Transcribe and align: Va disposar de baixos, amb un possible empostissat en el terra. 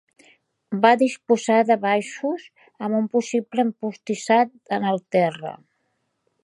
Va 0.85 0.89
disposar 1.01 1.57
de 1.71 1.77
baixos, 1.83 2.47
amb 2.87 2.99
un 3.01 3.07
possible 3.17 3.67
empostissat 3.69 4.57
en 4.79 4.93
el 4.95 5.03
terra. 5.17 5.55